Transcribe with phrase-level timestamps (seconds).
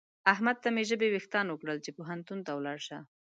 [0.33, 2.99] احمد ته مې ژبې وېښتان وکړل چې پوهنتون ته ولاړ شه.